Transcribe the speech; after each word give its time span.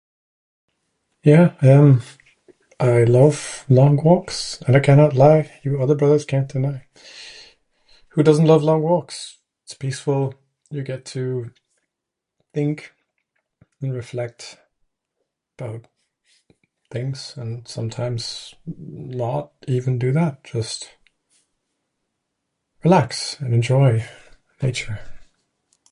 Yeah, 1.23 1.53
yeah, 1.61 1.73
um 1.79 2.01
I 2.79 3.03
love 3.03 3.65
long 3.69 3.97
walks 4.03 4.59
and 4.65 4.75
I 4.75 4.79
cannot 4.79 5.13
lie 5.13 5.51
you 5.63 5.79
other 5.79 5.93
brothers 5.93 6.25
can't 6.25 6.49
deny. 6.55 6.87
Who 8.09 8.23
doesn't 8.23 8.45
love 8.49 8.63
long 8.63 8.81
walks? 8.81 9.37
Its 9.63 9.75
peaceful, 9.75 10.33
you 10.71 10.81
get 10.81 11.05
to 11.17 11.51
think 12.53 12.93
and 13.81 13.93
reflect 13.93 14.57
about 15.59 15.85
things, 16.89 17.35
and 17.37 17.67
sometimes 17.67 18.55
not 18.65 19.51
even 19.67 19.99
do 19.99 20.11
that, 20.13 20.43
just 20.43 20.89
relax 22.83 23.39
and 23.39 23.53
enjoy 23.53 24.03
nature. 24.63 24.99